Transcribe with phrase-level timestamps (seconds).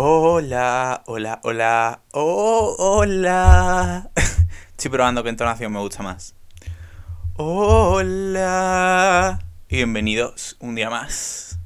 [0.00, 4.08] Hola, hola, hola, oh, hola.
[4.70, 6.36] Estoy probando qué entonación me gusta más.
[7.34, 8.60] Hola.
[9.68, 11.58] Bienvenidos un día más.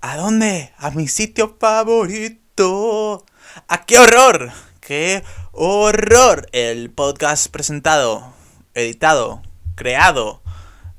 [0.00, 0.72] ¿A dónde?
[0.76, 3.24] A mi sitio favorito.
[3.68, 4.50] ¡A qué horror!
[4.80, 5.22] ¡Qué
[5.52, 6.48] horror!
[6.50, 8.34] El podcast presentado,
[8.74, 9.40] editado,
[9.76, 10.42] creado,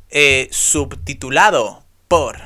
[0.09, 2.37] eh, subtitulado por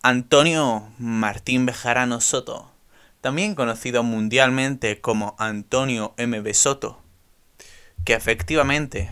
[0.00, 2.71] Antonio Martín Bejarano Soto
[3.22, 6.40] también conocido mundialmente como Antonio M.
[6.40, 7.00] Besoto,
[8.04, 9.10] que efectivamente,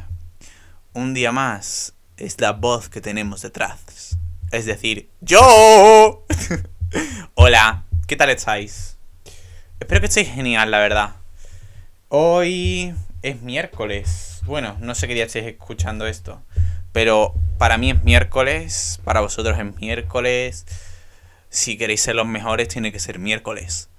[0.93, 4.19] un día más, es la voz que tenemos detrás.
[4.51, 6.27] Es decir, yo.
[7.35, 8.99] Hola, ¿qué tal estáis?
[9.79, 11.15] Espero que estéis genial, la verdad.
[12.09, 12.93] Hoy
[13.23, 14.41] es miércoles.
[14.45, 16.43] Bueno, no sé qué día estéis escuchando esto.
[16.91, 20.67] Pero para mí es miércoles, para vosotros es miércoles.
[21.49, 23.90] Si queréis ser los mejores, tiene que ser miércoles.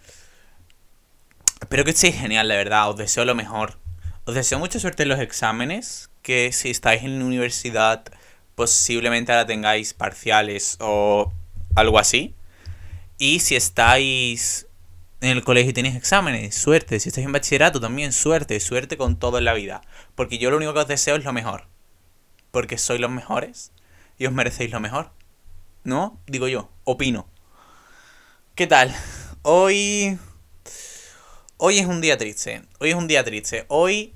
[1.61, 2.89] Espero que estéis genial, de verdad.
[2.89, 3.77] Os deseo lo mejor.
[4.25, 6.09] Os deseo mucha suerte en los exámenes.
[6.21, 8.03] Que si estáis en la universidad,
[8.55, 11.31] posiblemente ahora tengáis parciales o
[11.75, 12.35] algo así.
[13.17, 14.67] Y si estáis
[15.21, 16.99] en el colegio y tenéis exámenes, suerte.
[16.99, 18.59] Si estáis en bachillerato, también suerte.
[18.59, 19.81] Suerte con todo en la vida.
[20.15, 21.67] Porque yo lo único que os deseo es lo mejor.
[22.49, 23.71] Porque sois los mejores
[24.17, 25.11] y os merecéis lo mejor.
[25.83, 26.19] ¿No?
[26.25, 27.27] Digo yo, opino.
[28.55, 28.93] ¿Qué tal?
[29.43, 30.17] Hoy
[31.63, 32.63] Hoy es un día triste.
[32.79, 33.65] Hoy es un día triste.
[33.67, 34.15] Hoy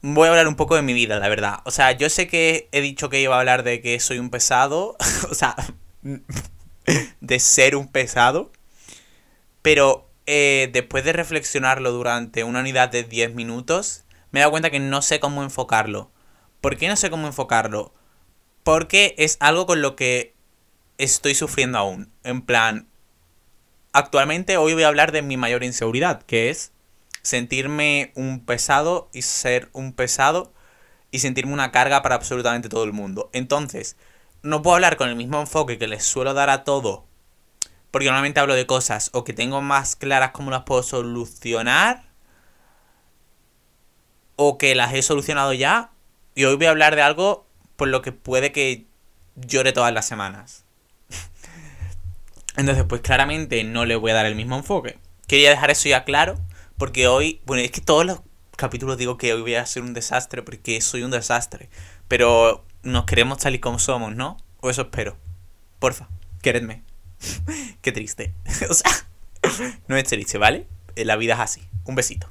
[0.00, 1.58] voy a hablar un poco de mi vida, la verdad.
[1.66, 4.30] O sea, yo sé que he dicho que iba a hablar de que soy un
[4.30, 4.96] pesado.
[5.30, 5.54] o sea,
[7.20, 8.52] de ser un pesado.
[9.60, 14.70] Pero eh, después de reflexionarlo durante una unidad de 10 minutos, me he dado cuenta
[14.70, 16.10] que no sé cómo enfocarlo.
[16.62, 17.92] ¿Por qué no sé cómo enfocarlo?
[18.62, 20.32] Porque es algo con lo que
[20.96, 22.10] estoy sufriendo aún.
[22.24, 22.88] En plan,
[23.98, 26.70] Actualmente hoy voy a hablar de mi mayor inseguridad, que es
[27.22, 30.52] sentirme un pesado y ser un pesado
[31.10, 33.30] y sentirme una carga para absolutamente todo el mundo.
[33.32, 33.96] Entonces,
[34.42, 37.06] no puedo hablar con el mismo enfoque que les suelo dar a todo,
[37.90, 42.04] porque normalmente hablo de cosas o que tengo más claras cómo las puedo solucionar,
[44.36, 45.90] o que las he solucionado ya,
[46.34, 47.46] y hoy voy a hablar de algo
[47.76, 48.84] por lo que puede que
[49.36, 50.65] llore todas las semanas.
[52.56, 54.98] Entonces, pues claramente no le voy a dar el mismo enfoque.
[55.26, 56.38] Quería dejar eso ya claro,
[56.78, 58.20] porque hoy, bueno, es que todos los
[58.56, 61.68] capítulos digo que hoy voy a ser un desastre, porque soy un desastre.
[62.08, 64.36] Pero nos queremos tal y como somos, ¿no?
[64.60, 65.16] O eso espero.
[65.78, 66.08] Porfa,
[66.42, 66.82] queredme.
[67.82, 68.32] Qué triste.
[68.70, 68.90] o sea,
[69.88, 70.66] no es triste, ¿vale?
[70.94, 71.68] Eh, la vida es así.
[71.84, 72.30] Un besito.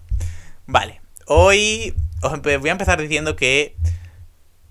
[0.66, 1.02] Vale.
[1.28, 3.76] Hoy os voy a empezar diciendo que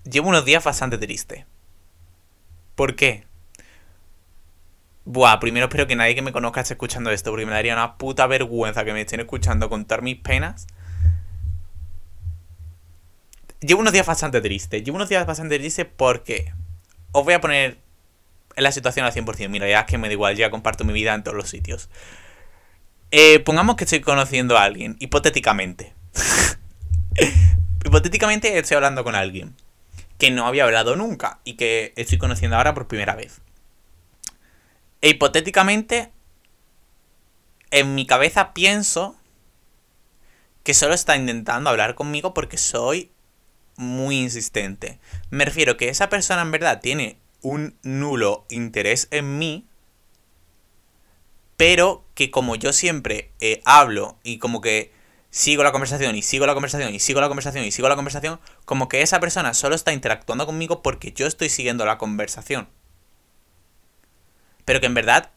[0.03, 1.45] llevo unos días bastante triste.
[2.75, 3.25] ¿Por qué?
[5.05, 7.95] Buah, primero espero que nadie que me conozca esté escuchando esto, porque me daría una
[7.97, 10.65] puta vergüenza que me estén escuchando contar mis penas.
[13.61, 14.83] Llevo unos días bastante tristes.
[14.83, 16.51] Llevo unos días bastante tristes porque
[17.11, 17.77] os voy a poner
[18.55, 19.47] en la situación al 100%.
[19.47, 21.89] Mira, ya es que me da igual, ya comparto mi vida en todos los sitios.
[23.11, 25.93] Eh, pongamos que estoy conociendo a alguien, hipotéticamente.
[27.85, 29.55] hipotéticamente estoy hablando con alguien
[30.17, 33.41] que no había hablado nunca y que estoy conociendo ahora por primera vez.
[35.05, 36.11] E hipotéticamente,
[37.69, 39.15] en mi cabeza pienso
[40.63, 43.11] que solo está intentando hablar conmigo porque soy
[43.75, 44.97] muy insistente.
[45.29, 49.67] Me refiero que esa persona en verdad tiene un nulo interés en mí,
[51.55, 54.91] pero que como yo siempre eh, hablo y como que
[55.29, 58.39] sigo la conversación y sigo la conversación y sigo la conversación y sigo la conversación,
[58.65, 62.69] como que esa persona solo está interactuando conmigo porque yo estoy siguiendo la conversación
[64.65, 65.31] pero que en verdad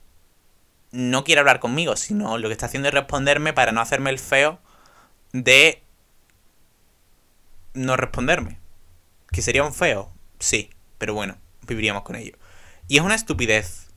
[0.91, 4.19] no quiere hablar conmigo, sino lo que está haciendo es responderme para no hacerme el
[4.19, 4.59] feo
[5.33, 5.83] de
[7.75, 8.59] no responderme.
[9.31, 12.37] Que sería un feo, sí, pero bueno, viviríamos con ello.
[12.89, 13.89] Y es una estupidez.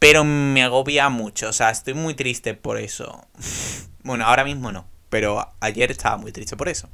[0.00, 3.26] Pero me agobia mucho, o sea, estoy muy triste por eso.
[4.02, 6.88] bueno, ahora mismo no, pero ayer estaba muy triste por eso.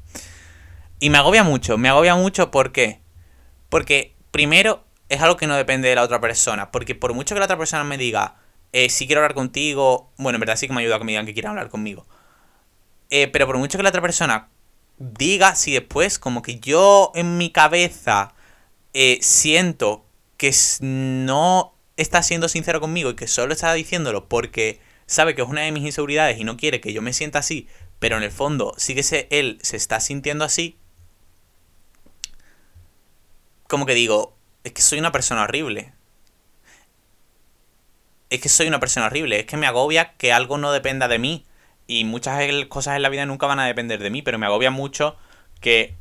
[0.99, 3.01] Y me agobia mucho, me agobia mucho ¿por qué?
[3.69, 6.71] Porque primero es algo que no depende de la otra persona.
[6.71, 8.37] Porque por mucho que la otra persona me diga,
[8.73, 11.27] eh, si quiero hablar contigo, bueno, en verdad sí que me ayuda que me digan
[11.27, 12.07] que quieran hablar conmigo.
[13.11, 14.49] Eh, pero por mucho que la otra persona
[14.99, 18.35] diga, si después como que yo en mi cabeza
[18.95, 20.05] eh, siento
[20.37, 25.49] que no está siendo sincero conmigo y que solo está diciéndolo porque sabe que es
[25.49, 27.69] una de mis inseguridades y no quiere que yo me sienta así,
[27.99, 30.79] pero en el fondo sí que él se está sintiendo así,
[33.67, 34.36] como que digo,
[34.67, 35.93] es que soy una persona horrible.
[38.31, 41.21] es que soy una persona horrible, es que me agobia que algo no dependa de
[41.21, 41.47] mí.
[41.87, 44.73] Y muchas cosas en la vida nunca van a depender de mí, pero me agobia
[44.73, 45.17] mucho
[45.61, 45.95] que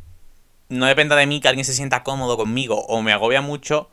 [0.67, 2.83] no dependa de mí que alguien se sienta cómodo conmigo.
[2.87, 3.91] O me agobia mucho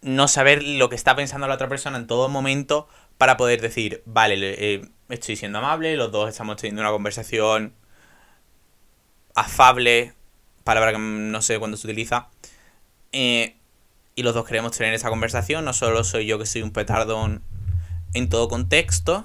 [0.00, 2.86] no saber lo que está pensando la otra persona en todo momento
[3.18, 4.36] para poder decir, vale,
[4.74, 7.74] eh, estoy siendo amable, los dos estamos teniendo una conversación
[9.34, 10.14] afable,
[10.62, 12.28] palabra que no sé cuándo se utiliza,
[13.12, 13.56] eh,
[14.14, 17.42] y los dos queremos tener esa conversación, no solo soy yo que soy un petardón
[18.14, 19.24] en todo contexto,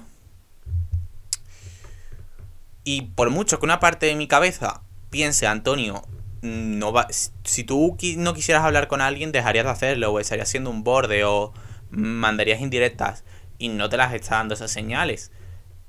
[2.84, 6.02] y por mucho que una parte de mi cabeza piense, Antonio,
[6.42, 7.06] no va,
[7.44, 11.24] si tú no quisieras hablar con alguien, dejarías de hacerlo, o estarías haciendo un borde,
[11.24, 11.52] o
[11.90, 13.24] mandarías indirectas,
[13.58, 15.30] y no te las está dando esas señales.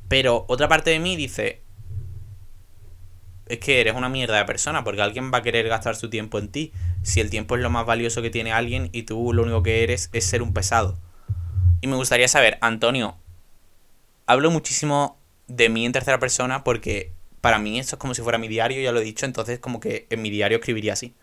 [0.07, 1.62] Pero otra parte de mí dice,
[3.47, 6.39] es que eres una mierda de persona, porque alguien va a querer gastar su tiempo
[6.39, 9.43] en ti, si el tiempo es lo más valioso que tiene alguien y tú lo
[9.43, 10.97] único que eres es ser un pesado.
[11.81, 13.17] Y me gustaría saber, Antonio,
[14.25, 15.17] hablo muchísimo
[15.47, 17.11] de mí en tercera persona porque
[17.41, 19.79] para mí eso es como si fuera mi diario, ya lo he dicho, entonces como
[19.81, 21.13] que en mi diario escribiría así.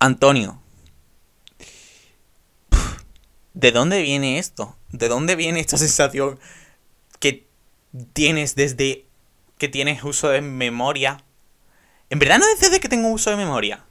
[0.00, 0.60] Antonio,
[3.52, 4.76] ¿de dónde viene esto?
[4.90, 6.40] ¿De dónde viene esta sensación
[7.20, 7.46] que
[8.12, 9.03] tienes desde
[9.58, 11.18] que tienes uso de memoria?
[12.10, 13.84] En verdad no es desde que tengo uso de memoria.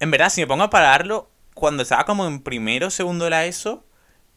[0.00, 3.30] En verdad, si me pongo a pararlo, cuando estaba como en primero o segundo de
[3.30, 3.84] la ESO,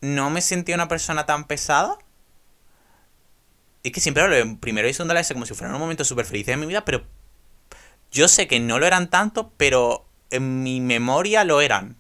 [0.02, 1.98] no me sentía una persona tan pesada
[3.88, 6.04] es que siempre hablo de primero y segundo de la como si fueran un momento
[6.04, 7.04] súper feliz de mi vida, pero
[8.12, 11.96] yo sé que no lo eran tanto, pero en mi memoria lo eran.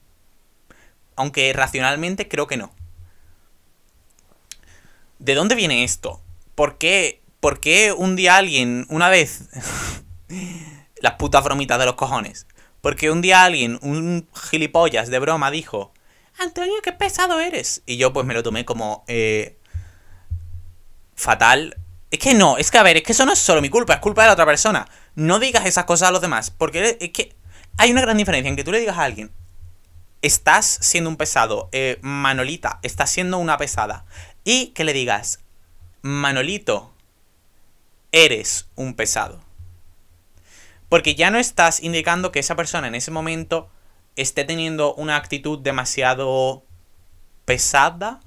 [1.15, 2.73] Aunque racionalmente creo que no.
[5.19, 6.21] ¿De dónde viene esto?
[6.55, 9.49] ¿Por qué, ¿Por qué un día alguien, una vez...
[10.99, 12.47] Las putas bromitas de los cojones.
[12.81, 15.93] Porque un día alguien, un gilipollas de broma, dijo...
[16.39, 17.83] Antonio, qué pesado eres.
[17.85, 19.03] Y yo pues me lo tomé como...
[19.07, 19.57] Eh,
[21.17, 21.75] fatal.
[22.09, 23.95] Es que no, es que a ver, es que eso no es solo mi culpa,
[23.95, 24.87] es culpa de la otra persona.
[25.15, 27.35] No digas esas cosas a los demás, porque es que
[27.77, 29.31] hay una gran diferencia en que tú le digas a alguien,
[30.21, 34.05] estás siendo un pesado, eh, Manolita, estás siendo una pesada,
[34.45, 35.41] y que le digas,
[36.01, 36.93] Manolito,
[38.25, 39.39] eres un pesado.
[40.89, 43.69] Porque ya no estás indicando que esa persona en ese momento
[44.15, 46.63] esté teniendo una actitud demasiado
[47.45, 48.21] pesada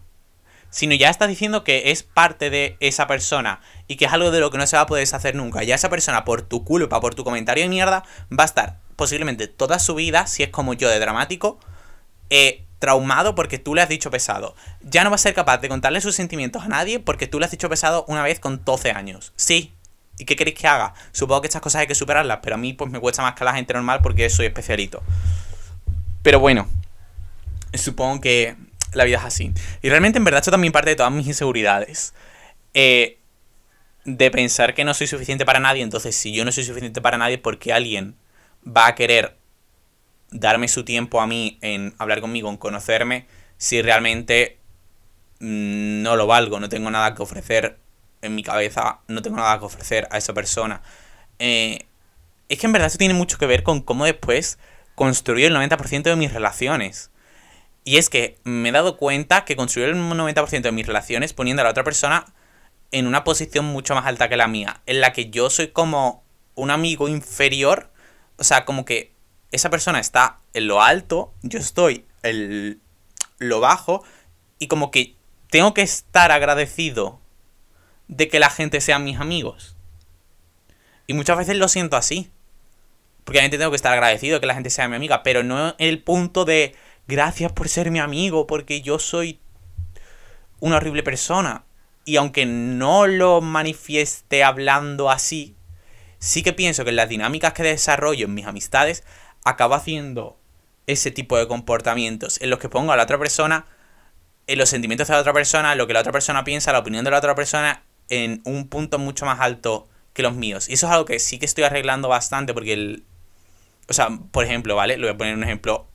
[0.70, 4.40] sino ya estás diciendo que es parte de esa persona y que es algo de
[4.40, 5.62] lo que no se va a poder hacer nunca.
[5.64, 9.48] Ya esa persona, por tu culpa, por tu comentario de mierda, va a estar posiblemente
[9.48, 11.58] toda su vida, si es como yo de dramático,
[12.30, 14.54] eh, traumado porque tú le has dicho pesado.
[14.82, 17.46] Ya no va a ser capaz de contarle sus sentimientos a nadie porque tú le
[17.46, 19.32] has dicho pesado una vez con 12 años.
[19.36, 19.74] Sí.
[20.20, 20.92] ¿Y qué queréis que haga?
[21.12, 23.42] Supongo que estas cosas hay que superarlas, pero a mí pues me cuesta más que
[23.42, 25.02] a la gente normal porque soy especialito.
[26.22, 26.68] Pero bueno,
[27.72, 28.54] supongo que
[28.92, 29.52] la vida es así.
[29.80, 32.12] Y realmente en verdad esto también parte de todas mis inseguridades.
[32.74, 33.16] Eh,
[34.04, 37.16] de pensar que no soy suficiente para nadie, entonces si yo no soy suficiente para
[37.16, 38.14] nadie, ¿por qué alguien
[38.66, 39.36] va a querer
[40.30, 43.26] darme su tiempo a mí en hablar conmigo, en conocerme,
[43.56, 44.58] si realmente
[45.40, 47.78] mm, no lo valgo, no tengo nada que ofrecer
[48.22, 50.82] en mi cabeza, no tengo nada que ofrecer a esa persona?
[51.38, 51.86] Eh,
[52.48, 54.58] es que en verdad esto tiene mucho que ver con cómo después
[54.94, 57.10] construyo el 90% de mis relaciones.
[57.84, 61.62] Y es que me he dado cuenta que construir el 90% de mis relaciones poniendo
[61.62, 62.26] a la otra persona
[62.92, 66.22] en una posición mucho más alta que la mía, en la que yo soy como
[66.54, 67.90] un amigo inferior,
[68.36, 69.12] o sea, como que
[69.52, 72.80] esa persona está en lo alto, yo estoy en
[73.38, 74.02] lo bajo,
[74.58, 75.14] y como que
[75.48, 77.19] tengo que estar agradecido
[78.10, 79.76] de que la gente sea mis amigos.
[81.06, 82.30] Y muchas veces lo siento así.
[83.24, 85.76] Porque obviamente tengo que estar agradecido de que la gente sea mi amiga, pero no
[85.78, 86.74] el punto de
[87.06, 89.38] gracias por ser mi amigo, porque yo soy
[90.58, 91.64] una horrible persona.
[92.04, 95.54] Y aunque no lo manifieste hablando así,
[96.18, 99.04] sí que pienso que en las dinámicas que desarrollo en mis amistades,
[99.44, 100.36] acabo haciendo
[100.88, 103.66] ese tipo de comportamientos en los que pongo a la otra persona,
[104.48, 107.04] en los sentimientos de la otra persona, lo que la otra persona piensa, la opinión
[107.04, 110.68] de la otra persona, en un punto mucho más alto que los míos.
[110.68, 113.04] Y eso es algo que sí que estoy arreglando bastante porque el...
[113.88, 114.96] O sea, por ejemplo, ¿vale?
[114.98, 115.90] Le voy a poner un ejemplo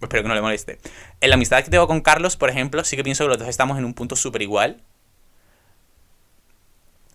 [0.00, 0.78] Espero que no le moleste.
[1.20, 3.48] En la amistad que tengo con Carlos, por ejemplo, sí que pienso que los dos
[3.48, 4.80] estamos en un punto súper igual.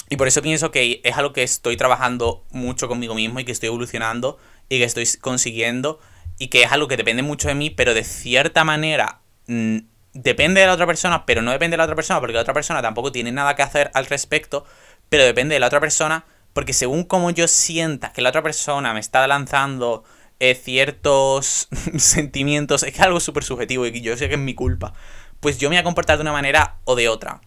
[0.09, 3.53] Y por eso pienso que es algo que estoy trabajando mucho conmigo mismo y que
[3.53, 5.99] estoy evolucionando y que estoy consiguiendo
[6.37, 9.77] y que es algo que depende mucho de mí, pero de cierta manera mm,
[10.13, 12.53] depende de la otra persona, pero no depende de la otra persona porque la otra
[12.53, 14.65] persona tampoco tiene nada que hacer al respecto,
[15.09, 18.93] pero depende de la otra persona porque según como yo sienta que la otra persona
[18.93, 20.03] me está lanzando
[20.39, 21.67] eh, ciertos
[21.97, 22.83] sentimientos.
[22.83, 24.93] Es que es algo súper subjetivo y yo sé que es mi culpa.
[25.39, 27.41] pues yo me voy a comportar de una manera o de otra.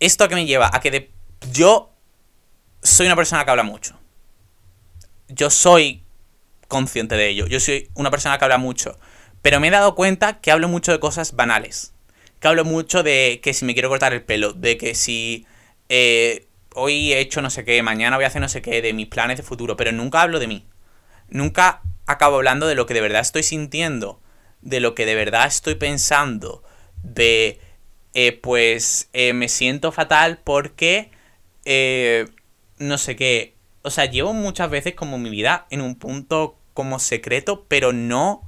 [0.00, 0.70] ¿Esto a qué me lleva?
[0.72, 1.10] A que de...
[1.52, 1.92] yo
[2.82, 3.98] soy una persona que habla mucho.
[5.28, 6.04] Yo soy
[6.68, 7.46] consciente de ello.
[7.46, 8.98] Yo soy una persona que habla mucho.
[9.48, 11.94] Pero me he dado cuenta que hablo mucho de cosas banales.
[12.38, 15.46] Que hablo mucho de que si me quiero cortar el pelo, de que si
[15.88, 18.92] eh, hoy he hecho no sé qué, mañana voy a hacer no sé qué, de
[18.92, 20.66] mis planes de futuro, pero nunca hablo de mí.
[21.30, 24.20] Nunca acabo hablando de lo que de verdad estoy sintiendo,
[24.60, 26.62] de lo que de verdad estoy pensando,
[27.02, 27.58] de,
[28.12, 31.10] eh, pues, eh, me siento fatal porque,
[32.76, 33.54] no sé qué.
[33.80, 38.47] O sea, llevo muchas veces como mi vida en un punto como secreto, pero no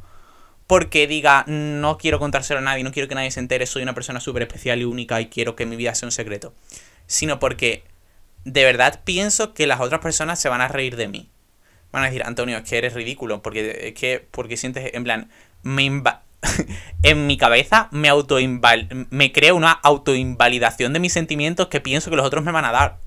[0.70, 3.92] porque diga, no quiero contárselo a nadie, no quiero que nadie se entere, soy una
[3.92, 6.54] persona súper especial y única y quiero que mi vida sea un secreto.
[7.08, 7.82] Sino porque
[8.44, 11.28] de verdad pienso que las otras personas se van a reír de mí.
[11.90, 15.28] Van a decir, Antonio, es que eres ridículo, porque es que, porque sientes, en plan,
[15.64, 15.86] me
[17.02, 18.36] en mi cabeza me auto
[19.10, 22.70] me creo una autoinvalidación de mis sentimientos que pienso que los otros me van a
[22.70, 22.98] dar.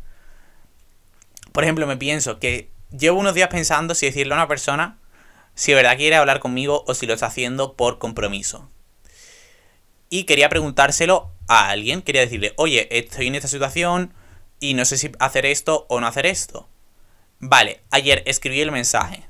[1.53, 4.97] Por ejemplo, me pienso que llevo unos días pensando si decirle a una persona
[5.55, 8.69] si de verdad quiere hablar conmigo o si lo está haciendo por compromiso.
[10.09, 14.13] Y quería preguntárselo a alguien, quería decirle, oye, estoy en esta situación
[14.59, 16.69] y no sé si hacer esto o no hacer esto.
[17.39, 19.23] Vale, ayer escribí el mensaje,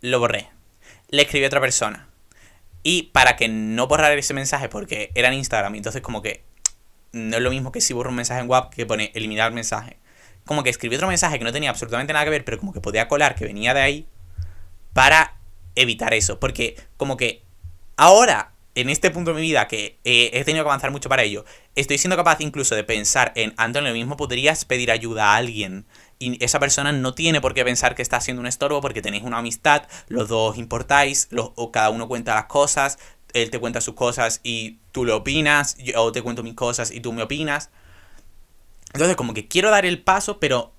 [0.00, 0.50] lo borré,
[1.08, 2.08] le escribí a otra persona.
[2.82, 6.44] Y para que no borrar ese mensaje, porque era en Instagram, entonces como que
[7.12, 9.98] no es lo mismo que si borro un mensaje en WhatsApp que pone eliminar mensaje.
[10.44, 12.80] Como que escribí otro mensaje que no tenía absolutamente nada que ver, pero como que
[12.80, 14.08] podía colar que venía de ahí
[14.92, 15.36] para
[15.74, 16.40] evitar eso.
[16.40, 17.42] Porque como que
[17.96, 21.44] ahora, en este punto de mi vida, que he tenido que avanzar mucho para ello,
[21.74, 25.86] estoy siendo capaz incluso de pensar en, Antonio, lo mismo podrías pedir ayuda a alguien.
[26.18, 29.22] Y esa persona no tiene por qué pensar que está siendo un estorbo porque tenéis
[29.22, 32.98] una amistad, los dos importáis, los, o cada uno cuenta las cosas,
[33.32, 37.00] él te cuenta sus cosas y tú le opinas, yo te cuento mis cosas y
[37.00, 37.70] tú me opinas.
[38.92, 40.72] Entonces como que quiero dar el paso, pero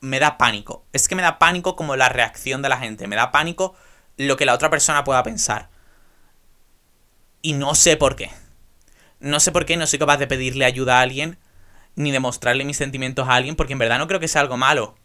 [0.00, 0.84] me da pánico.
[0.92, 3.06] Es que me da pánico como la reacción de la gente.
[3.06, 3.74] Me da pánico
[4.16, 5.68] lo que la otra persona pueda pensar.
[7.42, 8.30] Y no sé por qué.
[9.20, 11.38] No sé por qué no soy capaz de pedirle ayuda a alguien.
[11.94, 13.56] Ni de mostrarle mis sentimientos a alguien.
[13.56, 14.96] Porque en verdad no creo que sea algo malo.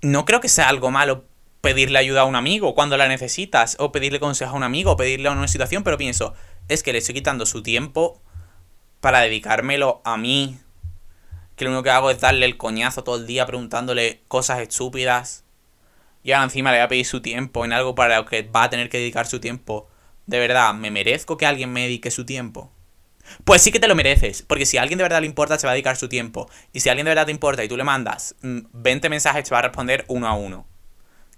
[0.00, 1.24] No creo que sea algo malo
[1.60, 3.76] pedirle ayuda a un amigo cuando la necesitas.
[3.78, 4.92] O pedirle consejo a un amigo.
[4.92, 5.82] O pedirle a una situación.
[5.82, 6.34] Pero pienso,
[6.68, 8.20] es que le estoy quitando su tiempo
[9.00, 10.58] para dedicármelo a mí
[11.56, 15.44] que lo único que hago es darle el coñazo todo el día preguntándole cosas estúpidas.
[16.22, 18.64] Y ahora encima le voy a pedir su tiempo en algo para lo que va
[18.64, 19.88] a tener que dedicar su tiempo.
[20.26, 22.72] De verdad, ¿me merezco que alguien me dedique su tiempo?
[23.44, 25.66] Pues sí que te lo mereces, porque si a alguien de verdad le importa, se
[25.66, 26.48] va a dedicar su tiempo.
[26.72, 29.44] Y si a alguien de verdad te importa y tú le mandas 20 mm, mensajes,
[29.44, 30.66] te va a responder uno a uno.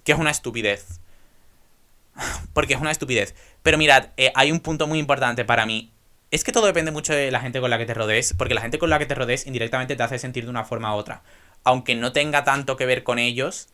[0.04, 1.00] Que es una estupidez.
[2.52, 3.34] Porque es una estupidez.
[3.62, 5.92] Pero mirad, eh, hay un punto muy importante para mí
[6.36, 8.60] es que todo depende mucho de la gente con la que te rodees, porque la
[8.60, 11.22] gente con la que te rodees indirectamente te hace sentir de una forma u otra.
[11.64, 13.68] Aunque no tenga tanto que ver con ellos,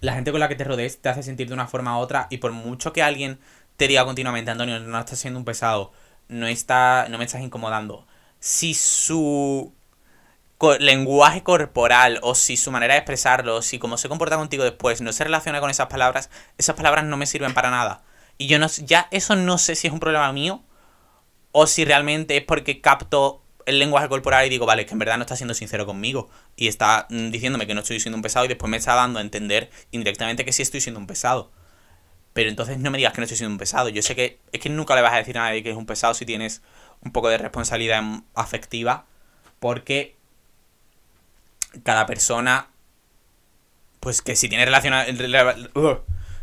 [0.00, 2.26] la gente con la que te rodees te hace sentir de una forma u otra
[2.30, 3.40] y por mucho que alguien
[3.76, 5.92] te diga continuamente, Antonio, no estás siendo un pesado,
[6.28, 8.06] no, está, no me estás incomodando,
[8.38, 9.72] si su
[10.78, 15.00] lenguaje corporal o si su manera de expresarlo, o si cómo se comporta contigo después
[15.00, 18.02] no se relaciona con esas palabras, esas palabras no me sirven para nada.
[18.38, 20.62] Y yo no ya eso no sé si es un problema mío
[21.52, 25.16] o si realmente es porque capto el lenguaje corporal y digo, vale, que en verdad
[25.16, 28.44] no está siendo sincero conmigo y está mm, diciéndome que no estoy siendo un pesado
[28.44, 31.50] y después me está dando a entender indirectamente que sí estoy siendo un pesado.
[32.32, 33.90] Pero entonces no me digas que no estoy siendo un pesado.
[33.90, 35.86] Yo sé que es que nunca le vas a decir a nadie que es un
[35.86, 36.62] pesado si tienes
[37.02, 38.02] un poco de responsabilidad
[38.34, 39.06] afectiva
[39.60, 40.16] porque
[41.84, 42.68] cada persona
[44.00, 44.94] pues que si tienes relación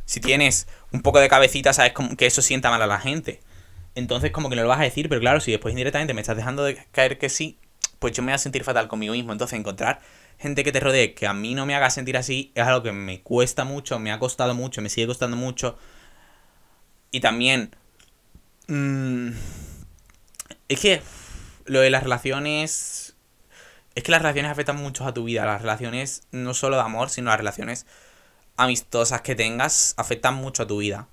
[0.05, 3.41] si tienes un poco de cabecita sabes que eso sienta mal a la gente
[3.95, 6.37] entonces como que no lo vas a decir, pero claro, si después indirectamente me estás
[6.37, 7.59] dejando de caer que sí,
[7.99, 9.31] pues yo me voy a sentir fatal conmigo mismo.
[9.31, 9.99] Entonces encontrar
[10.37, 12.91] gente que te rodee que a mí no me haga sentir así es algo que
[12.91, 15.77] me cuesta mucho, me ha costado mucho, me sigue costando mucho.
[17.11, 17.75] Y también...
[18.67, 19.31] Mmm,
[20.69, 21.01] es que
[21.65, 23.15] lo de las relaciones...
[23.95, 25.45] Es que las relaciones afectan mucho a tu vida.
[25.45, 27.85] Las relaciones no solo de amor, sino las relaciones
[28.55, 31.07] amistosas que tengas afectan mucho a tu vida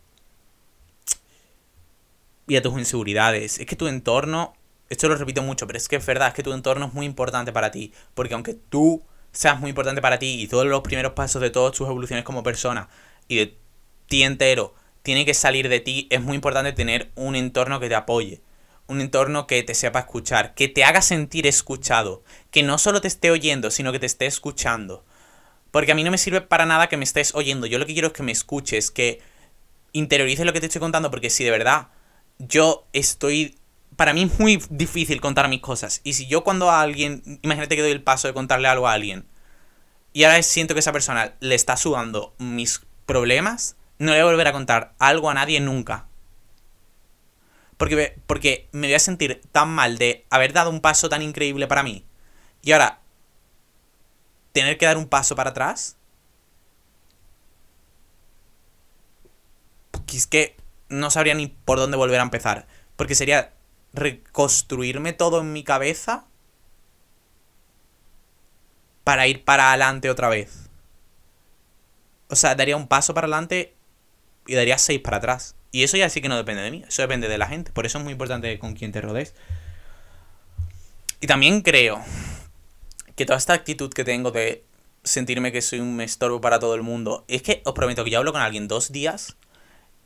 [2.46, 3.58] y a tus inseguridades.
[3.58, 4.54] Es que tu entorno,
[4.88, 7.06] esto lo repito mucho, pero es que es verdad, es que tu entorno es muy
[7.06, 7.92] importante para ti.
[8.14, 11.76] Porque aunque tú seas muy importante para ti y todos los primeros pasos de todas
[11.76, 12.88] tus evoluciones como persona
[13.28, 13.56] y de
[14.06, 17.94] ti entero tiene que salir de ti, es muy importante tener un entorno que te
[17.94, 18.40] apoye.
[18.88, 22.22] Un entorno que te sepa escuchar, que te haga sentir escuchado,
[22.52, 25.04] que no solo te esté oyendo, sino que te esté escuchando.
[25.72, 27.92] Porque a mí no me sirve para nada que me estés oyendo, yo lo que
[27.92, 29.20] quiero es que me escuches, que
[29.92, 31.88] interiorices lo que te estoy contando, porque si de verdad
[32.38, 33.58] yo estoy...
[33.96, 36.00] Para mí es muy difícil contar mis cosas.
[36.04, 37.40] Y si yo cuando a alguien...
[37.42, 39.26] Imagínate que doy el paso de contarle algo a alguien.
[40.12, 43.76] Y ahora siento que esa persona le está sudando mis problemas.
[43.98, 46.06] No le voy a volver a contar algo a nadie nunca.
[47.76, 51.66] Porque, porque me voy a sentir tan mal de haber dado un paso tan increíble
[51.66, 52.04] para mí.
[52.62, 53.00] Y ahora,
[54.52, 55.96] tener que dar un paso para atrás.
[60.12, 60.56] Es que
[60.88, 62.66] no sabría ni por dónde volver a empezar.
[62.96, 63.52] Porque sería
[63.92, 66.26] reconstruirme todo en mi cabeza
[69.04, 70.68] para ir para adelante otra vez.
[72.28, 73.74] O sea, daría un paso para adelante
[74.46, 75.54] y daría seis para atrás.
[75.72, 77.70] Y eso ya sí que no depende de mí, eso depende de la gente.
[77.72, 79.34] Por eso es muy importante con quién te rodees.
[81.20, 82.02] Y también creo
[83.14, 84.64] que toda esta actitud que tengo de
[85.02, 88.18] sentirme que soy un estorbo para todo el mundo, es que os prometo que yo
[88.18, 89.36] hablo con alguien dos días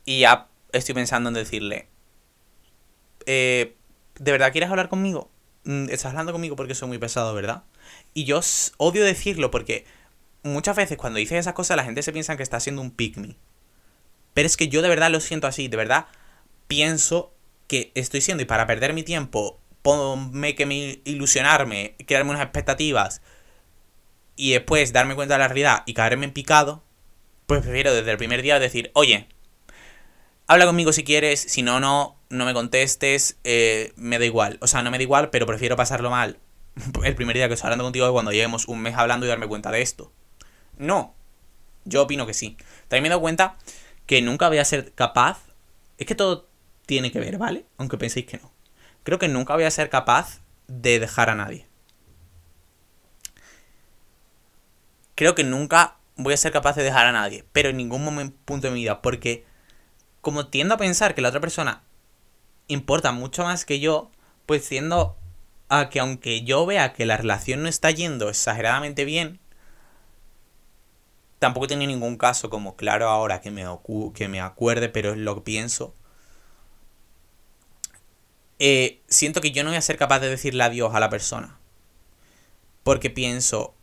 [0.05, 1.87] y ya estoy pensando en decirle,
[3.25, 3.75] eh,
[4.19, 5.31] ¿de verdad quieres hablar conmigo?
[5.63, 7.63] Mm, estás hablando conmigo porque soy muy pesado, ¿verdad?
[8.13, 8.41] Y yo
[8.77, 9.85] odio decirlo porque
[10.43, 13.17] muchas veces cuando dices esas cosas la gente se piensa que está siendo un pick
[13.17, 13.35] me.
[14.33, 16.07] Pero es que yo de verdad lo siento así, de verdad
[16.67, 17.33] pienso
[17.67, 23.21] que estoy siendo y para perder mi tiempo, ponme que me ilusionarme, crearme unas expectativas
[24.35, 26.83] y después darme cuenta de la realidad y caerme en picado,
[27.45, 29.27] pues prefiero desde el primer día decir, oye,
[30.47, 34.57] habla conmigo si quieres, si no, no, no me contestes, eh, me da igual.
[34.61, 36.39] O sea, no me da igual, pero prefiero pasarlo mal
[37.03, 39.71] el primer día que estoy hablando contigo cuando lleguemos un mes hablando y darme cuenta
[39.71, 40.11] de esto.
[40.77, 41.13] No,
[41.85, 42.57] yo opino que sí.
[42.87, 43.57] También me he dado cuenta
[44.05, 45.39] que nunca voy a ser capaz.
[45.97, 46.47] Es que todo
[46.85, 47.65] tiene que ver, ¿vale?
[47.77, 48.51] Aunque penséis que no.
[49.03, 51.67] Creo que nunca voy a ser capaz de dejar a nadie.
[55.15, 58.37] Creo que nunca voy a ser capaz de dejar a nadie, pero en ningún momento,
[58.45, 59.45] punto de mi vida, porque
[60.21, 61.83] como tiendo a pensar que la otra persona
[62.67, 64.11] importa mucho más que yo,
[64.45, 65.17] pues tiendo
[65.69, 69.39] a que aunque yo vea que la relación no está yendo exageradamente bien,
[71.39, 73.65] tampoco tenía ningún caso como claro ahora que me,
[74.13, 75.95] que me acuerde, pero es lo que pienso.
[78.59, 81.57] Eh, siento que yo no voy a ser capaz de decirle adiós a la persona.
[82.83, 83.73] Porque pienso,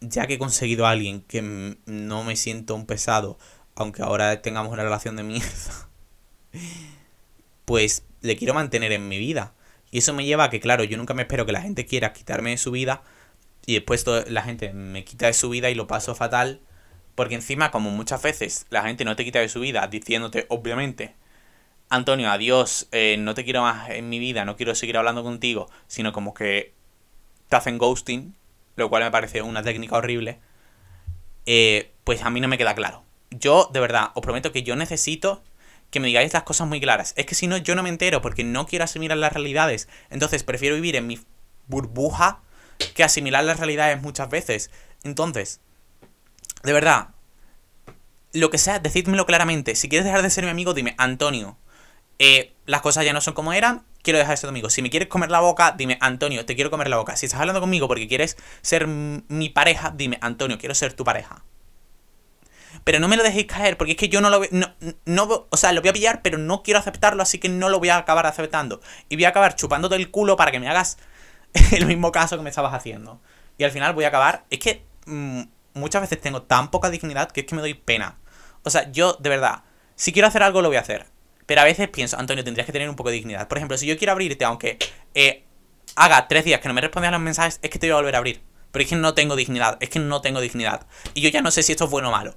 [0.00, 3.38] ya que he conseguido a alguien que no me siento un pesado,
[3.76, 5.88] aunque ahora tengamos una relación de mierda,
[7.64, 9.54] pues le quiero mantener en mi vida.
[9.90, 12.12] Y eso me lleva a que, claro, yo nunca me espero que la gente quiera
[12.12, 13.02] quitarme de su vida
[13.64, 16.60] y después la gente me quita de su vida y lo paso fatal
[17.16, 21.16] porque encima, como muchas veces la gente no te quita de su vida diciéndote, obviamente,
[21.88, 25.68] Antonio, adiós, eh, no te quiero más en mi vida, no quiero seguir hablando contigo,
[25.88, 26.74] sino como que
[27.48, 28.36] te hacen ghosting,
[28.76, 30.40] lo cual me parece una técnica horrible,
[31.46, 33.05] eh, pues a mí no me queda claro.
[33.38, 35.42] Yo, de verdad, os prometo que yo necesito
[35.90, 37.12] que me digáis las cosas muy claras.
[37.16, 39.88] Es que si no, yo no me entero porque no quiero asimilar las realidades.
[40.10, 41.20] Entonces, prefiero vivir en mi
[41.66, 42.40] burbuja
[42.94, 44.70] que asimilar las realidades muchas veces.
[45.02, 45.60] Entonces,
[46.62, 47.08] de verdad,
[48.32, 49.74] lo que sea, decídmelo claramente.
[49.74, 51.56] Si quieres dejar de ser mi amigo, dime, Antonio,
[52.18, 54.70] eh, las cosas ya no son como eran, quiero dejar de ser tu amigo.
[54.70, 57.16] Si me quieres comer la boca, dime, Antonio, te quiero comer la boca.
[57.16, 61.44] Si estás hablando conmigo porque quieres ser mi pareja, dime, Antonio, quiero ser tu pareja.
[62.86, 64.72] Pero no me lo dejéis caer, porque es que yo no lo voy, no,
[65.06, 67.80] no, o sea, lo voy a pillar, pero no quiero aceptarlo, así que no lo
[67.80, 68.80] voy a acabar aceptando.
[69.08, 70.96] Y voy a acabar chupándote el culo para que me hagas
[71.72, 73.20] el mismo caso que me estabas haciendo.
[73.58, 75.42] Y al final voy a acabar, es que mm,
[75.74, 78.18] muchas veces tengo tan poca dignidad que es que me doy pena.
[78.62, 79.64] O sea, yo, de verdad,
[79.96, 81.06] si quiero hacer algo, lo voy a hacer.
[81.44, 83.48] Pero a veces pienso, Antonio, tendrías que tener un poco de dignidad.
[83.48, 84.78] Por ejemplo, si yo quiero abrirte, aunque
[85.12, 85.44] eh,
[85.96, 88.14] haga tres días que no me respondas los mensajes, es que te voy a volver
[88.14, 88.42] a abrir.
[88.70, 90.86] Pero es que no tengo dignidad, es que no tengo dignidad.
[91.14, 92.36] Y yo ya no sé si esto es bueno o malo.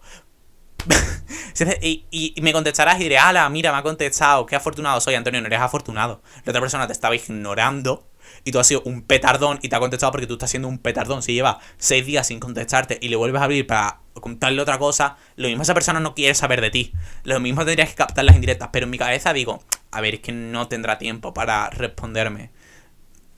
[1.82, 5.48] y, me contestarás y diré, ala, mira, me ha contestado, qué afortunado soy, Antonio, no
[5.48, 6.22] eres afortunado.
[6.46, 8.08] La otra persona te estaba ignorando
[8.44, 10.78] y tú has sido un petardón y te ha contestado porque tú estás siendo un
[10.78, 11.22] petardón.
[11.22, 15.18] Si lleva seis días sin contestarte y le vuelves a abrir para contarle otra cosa,
[15.36, 16.94] lo mismo esa persona no quiere saber de ti.
[17.24, 18.70] Lo mismo tendrías que captar las indirectas.
[18.72, 22.52] Pero en mi cabeza digo, a ver, es que no tendrá tiempo para responderme.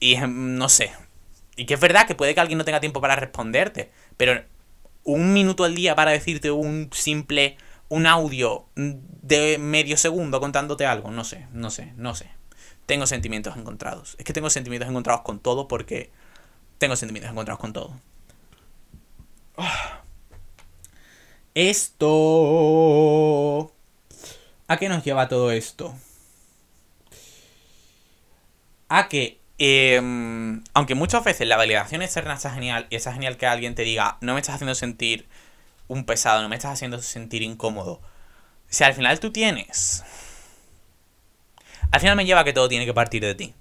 [0.00, 0.92] Y no sé.
[1.56, 3.90] Y que es verdad que puede que alguien no tenga tiempo para responderte.
[4.16, 4.42] Pero
[5.04, 7.56] un minuto al día para decirte un simple,
[7.88, 11.10] un audio de medio segundo contándote algo.
[11.10, 12.30] No sé, no sé, no sé
[12.86, 14.16] tengo sentimientos encontrados.
[14.18, 16.10] Es que tengo sentimientos encontrados con todo porque
[16.78, 17.98] tengo sentimientos encontrados con todo.
[21.54, 22.92] Esto...
[24.68, 25.94] ¿A qué nos lleva todo esto?
[28.88, 33.46] A que, em, aunque muchas veces la validación externa está genial y está genial que
[33.46, 35.28] alguien te diga, no me estás haciendo sentir
[35.88, 38.00] un pesado, no me estás haciendo sentir incómodo.
[38.68, 40.04] Si al final tú tienes
[41.92, 43.54] al final me lleva a que todo tiene que partir de ti.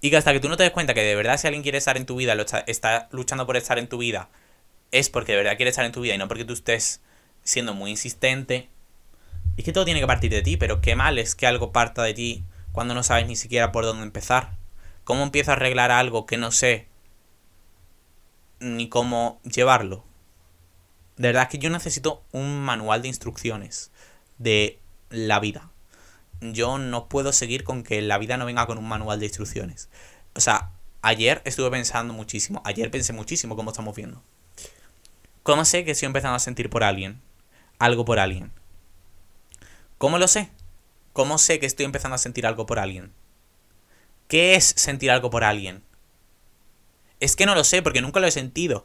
[0.00, 1.78] Y que hasta que tú no te des cuenta que de verdad si alguien quiere
[1.78, 4.30] estar en tu vida, lo está, está luchando por estar en tu vida,
[4.92, 7.00] es porque de verdad quiere estar en tu vida y no porque tú estés
[7.42, 8.68] siendo muy insistente.
[9.56, 12.02] Y que todo tiene que partir de ti, pero qué mal es que algo parta
[12.04, 14.56] de ti cuando no sabes ni siquiera por dónde empezar.
[15.04, 16.88] ¿Cómo empiezo a arreglar algo que no sé
[18.58, 20.04] ni cómo llevarlo?
[21.16, 23.92] De verdad que yo necesito un manual de instrucciones
[24.38, 25.70] de la vida.
[26.40, 29.88] Yo no puedo seguir con que la vida no venga con un manual de instrucciones.
[30.34, 32.60] O sea, ayer estuve pensando muchísimo.
[32.64, 34.20] Ayer pensé muchísimo como estamos viendo.
[35.44, 37.20] ¿Cómo sé que estoy empezando a sentir por alguien?
[37.78, 38.50] Algo por alguien.
[39.96, 40.50] ¿Cómo lo sé?
[41.14, 43.12] ¿Cómo sé que estoy empezando a sentir algo por alguien?
[44.26, 45.84] ¿Qué es sentir algo por alguien?
[47.20, 48.84] Es que no lo sé porque nunca lo he sentido.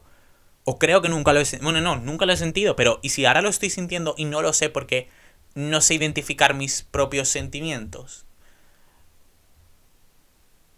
[0.62, 1.72] O creo que nunca lo he sentido.
[1.72, 4.42] Bueno, no, nunca lo he sentido, pero ¿y si ahora lo estoy sintiendo y no
[4.42, 5.08] lo sé porque
[5.56, 8.26] no sé identificar mis propios sentimientos?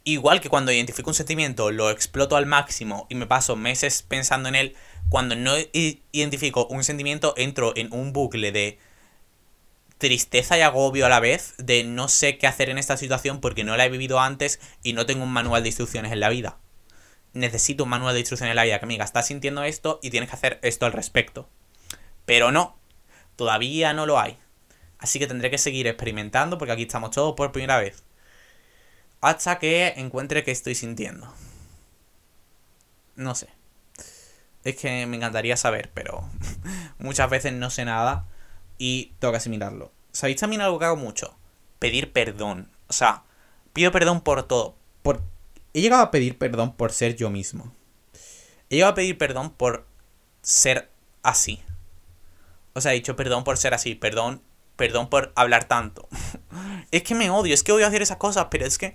[0.05, 4.49] Igual que cuando identifico un sentimiento, lo exploto al máximo y me paso meses pensando
[4.49, 4.75] en él,
[5.11, 5.53] cuando no
[6.13, 8.79] identifico un sentimiento, entro en un bucle de
[10.03, 13.65] tristeza y agobio a la vez, de no sé qué hacer en esta situación porque
[13.65, 16.59] no la he vivido antes y no tengo un manual de instrucciones en la vida
[17.35, 20.29] necesito un manual de instrucción en la vida que amiga, estás sintiendo esto y tienes
[20.29, 21.49] que hacer esto al respecto.
[22.25, 22.79] Pero no,
[23.37, 24.39] todavía no lo hay.
[24.99, 28.05] Así que tendré que seguir experimentando porque aquí estamos todos por primera vez.
[29.21, 31.33] Hasta que encuentre qué estoy sintiendo.
[33.17, 33.49] No sé.
[34.65, 36.29] Es que me encantaría saber, pero
[36.99, 38.27] muchas veces no sé nada
[38.79, 39.93] y tengo que asimilarlo.
[40.13, 41.37] ¿Sabéis también algo que hago mucho?
[41.79, 42.71] Pedir perdón.
[42.89, 43.25] O sea,
[43.73, 44.77] pido perdón por todo.
[45.03, 45.23] Por
[45.75, 47.73] he llegado a pedir perdón por ser yo mismo.
[48.71, 49.87] He llegado a pedir perdón por
[50.43, 50.91] ser
[51.23, 51.63] así.
[52.75, 54.43] O sea, he dicho perdón por ser así, perdón,
[54.77, 56.09] perdón por hablar tanto.
[56.91, 58.95] es que me odio, es que odio hacer esas cosas, pero es que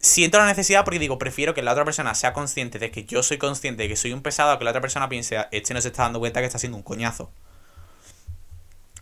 [0.00, 3.22] siento la necesidad porque digo, prefiero que la otra persona sea consciente de que yo
[3.22, 5.88] soy consciente de que soy un pesado, que la otra persona piense, este no se
[5.88, 7.30] está dando cuenta que está haciendo un coñazo.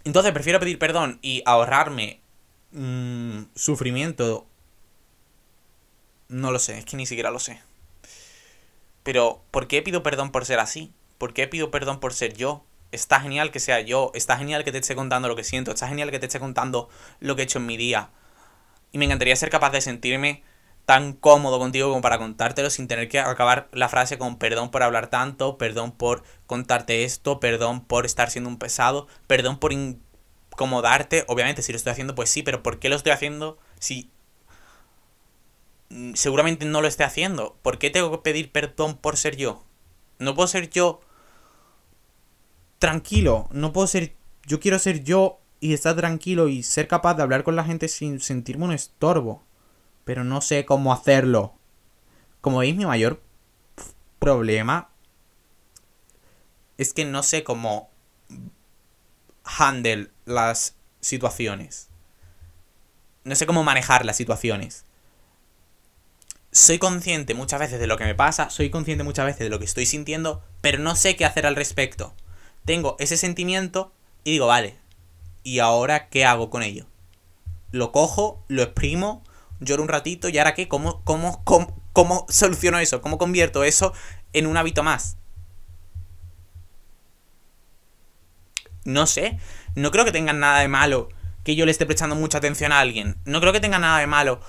[0.07, 2.21] Entonces prefiero pedir perdón y ahorrarme
[2.71, 4.47] mmm, sufrimiento
[6.29, 7.61] no lo sé, es que ni siquiera lo sé.
[9.03, 10.93] Pero, ¿por qué pido perdón por ser así?
[11.19, 12.65] ¿Por qué pido perdón por ser yo?
[12.93, 15.89] Está genial que sea yo, está genial que te esté contando lo que siento, está
[15.89, 16.89] genial que te esté contando
[17.19, 18.11] lo que he hecho en mi día.
[18.93, 20.45] Y me encantaría ser capaz de sentirme
[20.87, 24.83] tan cómodo contigo como para contártelo sin tener que acabar la frase con perdón por
[24.83, 31.25] hablar tanto, perdón por contarte esto, perdón por estar siendo un pesado, perdón por incomodarte.
[31.29, 34.11] Obviamente, si lo estoy haciendo, pues sí, pero ¿por qué lo estoy haciendo si
[35.91, 37.57] Mm, seguramente no lo esté haciendo.
[37.63, 39.65] ¿Por qué tengo que pedir perdón por ser yo?
[40.19, 41.01] No puedo ser yo
[42.79, 43.49] tranquilo.
[43.53, 44.15] No puedo ser...
[44.47, 47.89] Yo quiero ser yo y estar tranquilo y ser capaz de hablar con la gente
[47.89, 49.43] sin sentirme un estorbo.
[50.07, 51.53] Pero no sé cómo hacerlo.
[52.41, 53.23] Como veis, mi mayor
[54.19, 54.89] problema
[56.79, 57.91] es que no sé cómo
[59.45, 61.89] handle las situaciones.
[63.25, 64.87] No sé cómo manejar las situaciones
[66.57, 69.59] soy consciente muchas veces de lo que me pasa, soy consciente muchas veces de lo
[69.59, 72.15] que estoy sintiendo, pero no sé qué hacer al respecto.
[72.65, 73.93] Tengo ese sentimiento
[74.25, 74.79] y digo, vale,
[75.43, 76.87] ¿y ahora qué hago con ello?
[77.73, 79.23] Lo cojo, lo exprimo,
[79.61, 83.01] lloro un ratito y ahora qué, ¿Cómo, cómo, cómo, cómo soluciono eso?
[83.01, 83.93] ¿Cómo convierto eso
[84.33, 85.17] en un hábito más?
[88.85, 89.39] No sé,
[89.75, 91.09] no creo que tenga nada de malo
[91.43, 93.17] que yo le esté prestando mucha atención a alguien.
[93.25, 94.41] No creo que tenga nada de malo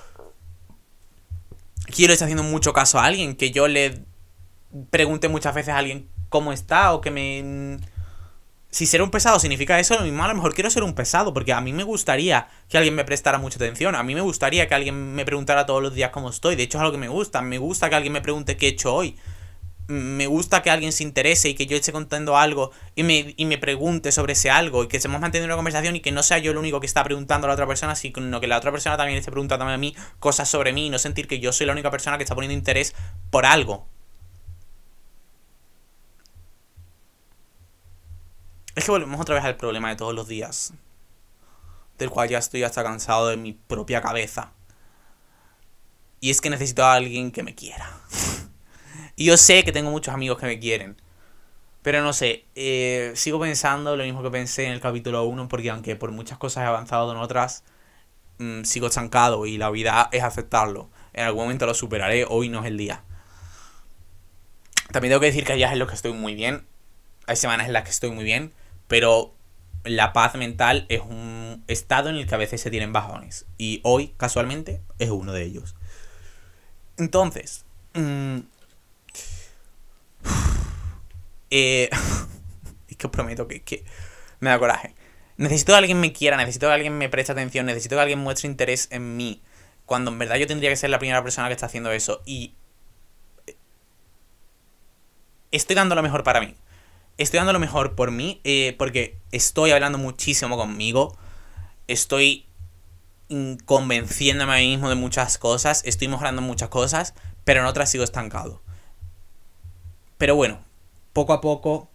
[1.94, 4.02] quiero estar haciendo mucho caso a alguien, que yo le
[4.90, 7.78] pregunte muchas veces a alguien cómo está o que me...
[8.70, 11.60] Si ser un pesado significa eso, a lo mejor quiero ser un pesado, porque a
[11.60, 15.14] mí me gustaría que alguien me prestara mucha atención, a mí me gustaría que alguien
[15.14, 17.56] me preguntara todos los días cómo estoy, de hecho es algo que me gusta, me
[17.56, 19.16] gusta que alguien me pregunte qué he hecho hoy,
[19.88, 23.46] me gusta que alguien se interese y que yo esté contando algo y me, y
[23.46, 26.36] me pregunte sobre ese algo y que estemos manteniendo una conversación y que no sea
[26.36, 28.98] yo el único que está preguntando a la otra persona, sino que la otra persona
[28.98, 31.72] también esté preguntando a mí cosas sobre mí y no sentir que yo soy la
[31.72, 32.94] única persona que está poniendo interés
[33.30, 33.88] por algo.
[38.78, 40.72] Es que volvemos otra vez al problema de todos los días,
[41.98, 44.52] del cual ya estoy hasta cansado de mi propia cabeza.
[46.20, 47.90] Y es que necesito a alguien que me quiera.
[49.16, 50.96] Y yo sé que tengo muchos amigos que me quieren.
[51.82, 55.70] Pero no sé, eh, sigo pensando lo mismo que pensé en el capítulo 1, porque
[55.70, 57.64] aunque por muchas cosas he avanzado en otras,
[58.38, 60.88] mm, sigo estancado y la vida es aceptarlo.
[61.14, 63.02] En algún momento lo superaré, hoy no es el día.
[64.92, 66.64] También tengo que decir que hay días en los que estoy muy bien,
[67.26, 68.52] hay semanas en las que estoy muy bien,
[68.88, 69.34] pero
[69.84, 73.46] la paz mental es un estado en el que a veces se tienen bajones.
[73.56, 75.76] Y hoy, casualmente, es uno de ellos.
[76.96, 78.38] Entonces, mm,
[81.50, 81.90] eh,
[82.88, 83.84] es que os prometo que, que
[84.40, 84.94] me da coraje.
[85.36, 88.48] Necesito que alguien me quiera, necesito que alguien me preste atención, necesito que alguien muestre
[88.48, 89.40] interés en mí.
[89.86, 92.22] Cuando en verdad yo tendría que ser la primera persona que está haciendo eso.
[92.26, 92.54] Y
[95.52, 96.56] estoy dando lo mejor para mí.
[97.18, 101.16] Estoy dando lo mejor por mí eh, porque estoy hablando muchísimo conmigo.
[101.88, 102.46] Estoy
[103.66, 105.82] convenciéndome a mí mismo de muchas cosas.
[105.84, 107.14] Estoy mejorando muchas cosas.
[107.44, 108.62] Pero en otras sigo estancado.
[110.16, 110.60] Pero bueno,
[111.12, 111.88] poco a poco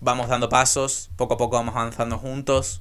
[0.00, 1.10] vamos dando pasos.
[1.16, 2.80] Poco a poco vamos avanzando juntos.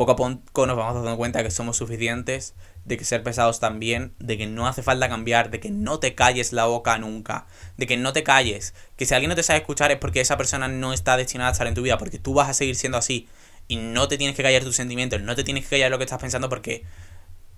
[0.00, 2.54] Poco a poco nos vamos dando cuenta de que somos suficientes
[2.86, 6.14] de que ser pesados también, de que no hace falta cambiar, de que no te
[6.14, 9.58] calles la boca nunca, de que no te calles, que si alguien no te sabe
[9.58, 12.32] escuchar es porque esa persona no está destinada a estar en tu vida, porque tú
[12.32, 13.28] vas a seguir siendo así
[13.68, 16.04] y no te tienes que callar tus sentimientos, no te tienes que callar lo que
[16.04, 16.82] estás pensando porque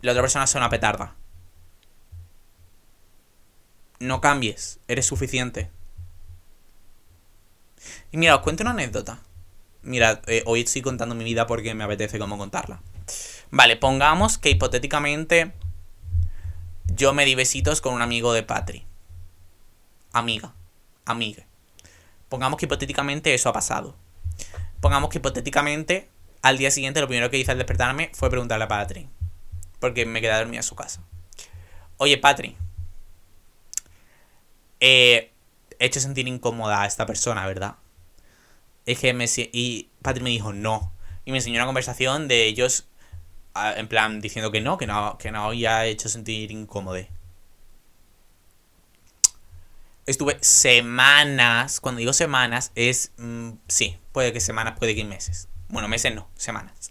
[0.01, 1.15] la otra persona es una petarda.
[4.01, 5.71] No cambies, eres suficiente.
[8.11, 9.21] Y mira, os cuento una anécdota.
[9.83, 12.81] Mira, eh, hoy estoy contando mi vida porque me apetece cómo contarla.
[13.51, 15.53] Vale, pongamos que hipotéticamente
[16.87, 18.87] yo me di besitos con un amigo de Patri.
[20.13, 20.55] Amiga.
[21.05, 21.45] Amiga.
[22.29, 23.97] Pongamos que hipotéticamente eso ha pasado.
[24.81, 26.09] Pongamos que hipotéticamente
[26.43, 29.09] al día siguiente lo primero que hice al despertarme fue preguntarle a Patri.
[29.81, 31.03] Porque me quedé a dormir a su casa.
[31.97, 32.57] Oye, Patri.
[34.79, 35.33] he
[35.81, 37.77] hecho sentir incómoda a esta persona, ¿verdad?
[38.87, 39.27] Es que me...
[39.53, 40.93] Y Patri me dijo no.
[41.25, 42.87] Y me enseñó una conversación de ellos
[43.55, 46.99] en plan diciendo que no, que no, que no había hecho sentir incómodo.
[50.07, 55.49] Estuve semanas, cuando digo semanas, es, mm, sí, puede que semanas, puede que meses.
[55.69, 56.91] Bueno, meses no, semanas.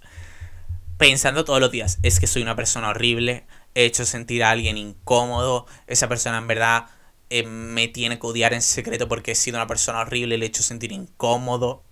[0.98, 4.78] Pensando todos los días, es que soy una persona horrible, he hecho sentir a alguien
[4.78, 6.86] incómodo, esa persona en verdad
[7.32, 10.50] eh, me tiene que odiar en secreto porque he sido una persona horrible, le he
[10.50, 11.84] hecho sentir incómodo.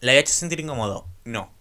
[0.00, 1.06] ¿Le he hecho sentir incómodo?
[1.24, 1.58] No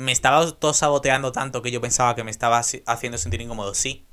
[0.00, 4.06] me estaba todo saboteando tanto que yo pensaba que me estaba haciendo sentir incómodo, sí.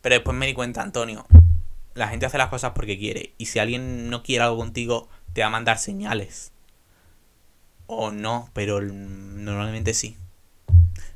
[0.00, 1.26] Pero después me di cuenta, Antonio,
[1.92, 3.34] la gente hace las cosas porque quiere.
[3.36, 6.52] Y si alguien no quiere algo contigo, te va a mandar señales.
[7.86, 10.16] O no, pero normalmente sí.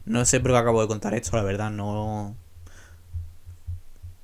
[0.04, 2.36] No sé por qué acabo de contar esto, la verdad, no.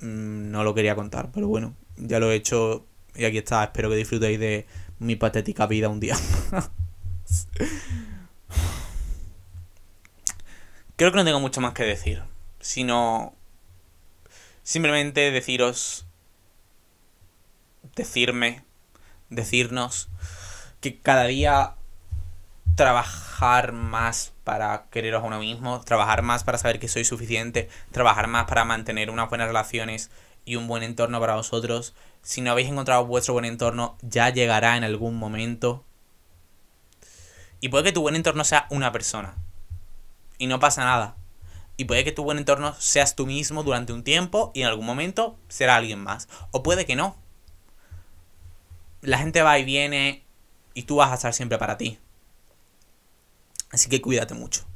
[0.00, 3.64] Mm, no lo quería contar, pero bueno, ya lo he hecho y aquí está.
[3.64, 4.66] Espero que disfrutéis de
[4.98, 6.16] mi patética vida un día.
[10.96, 12.22] Creo que no tengo mucho más que decir,
[12.60, 13.34] sino
[14.62, 16.06] simplemente deciros,
[17.96, 18.62] decirme,
[19.30, 20.10] decirnos
[20.80, 21.76] que cada día
[22.74, 28.26] trabajar más para quereros a uno mismo, trabajar más para saber que soy suficiente, trabajar
[28.26, 30.10] más para mantener unas buenas relaciones
[30.44, 31.94] y un buen entorno para vosotros.
[32.22, 35.84] Si no habéis encontrado vuestro buen entorno, ya llegará en algún momento.
[37.60, 39.36] Y puede que tu buen entorno sea una persona
[40.38, 41.16] y no pasa nada.
[41.76, 44.86] Y puede que tu buen entorno seas tú mismo durante un tiempo y en algún
[44.86, 46.28] momento será alguien más.
[46.50, 47.16] O puede que no.
[49.02, 50.24] La gente va y viene
[50.74, 51.98] y tú vas a estar siempre para ti.
[53.80, 54.66] Así que cuídate mucho.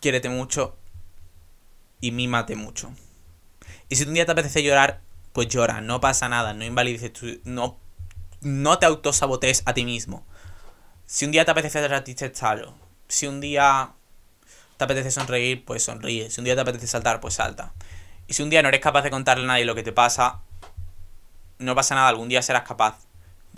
[0.00, 0.78] Quiérete mucho
[2.00, 2.94] y mímate mucho.
[3.90, 5.02] Y si un día te apetece llorar,
[5.34, 7.78] pues llora, no pasa nada, no invalides tu, no,
[8.40, 10.24] no te autosabotees a ti mismo.
[11.04, 12.72] Si un día te apetece hacer
[13.06, 13.92] Si un día
[14.78, 16.30] te apetece sonreír, pues sonríe.
[16.30, 17.74] Si un día te apetece saltar, pues salta.
[18.28, 20.40] Y si un día no eres capaz de contarle a nadie lo que te pasa,
[21.58, 23.00] no pasa nada, algún día serás capaz.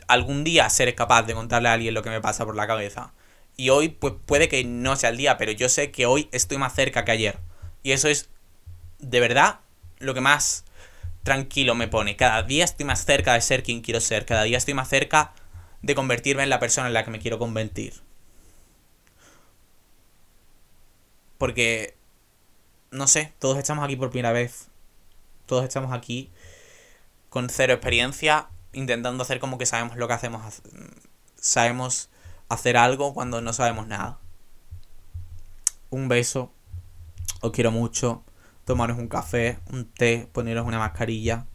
[0.08, 3.12] Algún día seré capaz de contarle a alguien lo que me pasa por la cabeza.
[3.60, 6.56] Y hoy, pues puede que no sea el día, pero yo sé que hoy estoy
[6.56, 7.38] más cerca que ayer.
[7.82, 8.30] Y eso es,
[9.00, 9.60] de verdad,
[9.98, 10.64] lo que más
[11.24, 12.16] tranquilo me pone.
[12.16, 14.24] Cada día estoy más cerca de ser quien quiero ser.
[14.24, 15.34] Cada día estoy más cerca
[15.82, 18.00] de convertirme en la persona en la que me quiero convertir.
[21.36, 21.94] Porque,
[22.90, 24.68] no sé, todos estamos aquí por primera vez.
[25.44, 26.30] Todos estamos aquí
[27.28, 30.62] con cero experiencia, intentando hacer como que sabemos lo que hacemos.
[31.38, 32.08] Sabemos
[32.50, 34.18] hacer algo cuando no sabemos nada.
[35.88, 36.52] Un beso.
[37.40, 38.22] Os quiero mucho.
[38.66, 41.46] Tomaros un café, un té, poneros una mascarilla.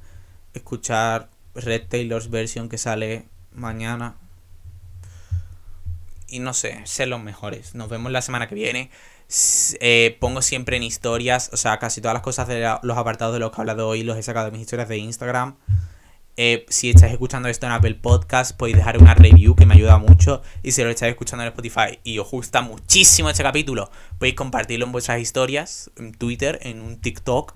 [0.54, 4.16] Escuchar Red Taylor's version que sale mañana.
[6.28, 7.76] Y no sé, ser los mejores.
[7.76, 8.90] Nos vemos la semana que viene.
[9.80, 13.40] Eh, pongo siempre en historias, o sea, casi todas las cosas de los apartados de
[13.40, 15.56] los que he hablado hoy los he sacado de mis historias de Instagram.
[16.38, 19.98] Eh, si estáis escuchando esto en Apple Podcast, podéis dejar una review que me ayuda
[19.98, 20.42] mucho.
[20.64, 24.86] Y si lo estáis escuchando en Spotify y os gusta muchísimo este capítulo, podéis compartirlo
[24.86, 27.54] en vuestras historias, en Twitter, en un TikTok,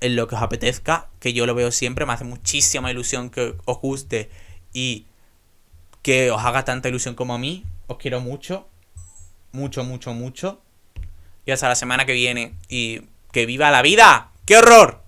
[0.00, 1.08] en lo que os apetezca.
[1.18, 4.30] Que yo lo veo siempre, me hace muchísima ilusión que os guste
[4.72, 5.06] y
[6.02, 7.64] que os haga tanta ilusión como a mí.
[7.88, 8.68] Os quiero mucho,
[9.50, 10.60] mucho, mucho, mucho.
[11.44, 12.54] Y hasta la semana que viene.
[12.68, 14.30] Y que viva la vida.
[14.46, 15.01] ¡Qué horror!